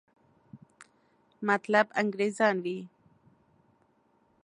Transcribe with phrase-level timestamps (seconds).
[1.47, 2.77] مطلب انګریزان وي.